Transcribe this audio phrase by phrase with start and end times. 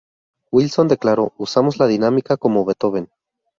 [0.51, 3.07] Wilson declaró: "Usamos la dinámica como Beethoven.